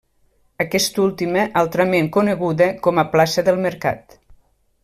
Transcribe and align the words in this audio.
Aquesta 0.63 1.03
última 1.03 1.43
altrament 1.61 2.09
coneguda 2.17 2.71
com 2.87 3.03
a 3.03 3.07
plaça 3.15 3.45
del 3.51 3.65
Mercat. 3.71 4.21